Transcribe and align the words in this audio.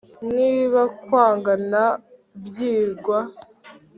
Niba 0.37 0.81
kwagana 1.01 1.83
byigwa 2.45 3.17